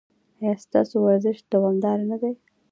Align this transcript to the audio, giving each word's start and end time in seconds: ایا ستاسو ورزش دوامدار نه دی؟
ایا 0.39 0.53
ستاسو 0.65 0.95
ورزش 1.05 1.37
دوامدار 1.51 1.97
نه 2.09 2.17
دی؟ 2.21 2.33